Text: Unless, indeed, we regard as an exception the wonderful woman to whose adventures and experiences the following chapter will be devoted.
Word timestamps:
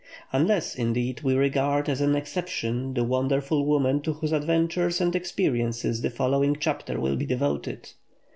Unless, 0.33 0.73
indeed, 0.73 1.21
we 1.21 1.35
regard 1.35 1.87
as 1.87 2.01
an 2.01 2.15
exception 2.15 2.95
the 2.95 3.03
wonderful 3.03 3.63
woman 3.67 4.01
to 4.01 4.13
whose 4.13 4.31
adventures 4.31 4.99
and 4.99 5.15
experiences 5.15 6.01
the 6.01 6.09
following 6.09 6.57
chapter 6.59 6.99
will 6.99 7.15
be 7.15 7.27
devoted. 7.27 7.91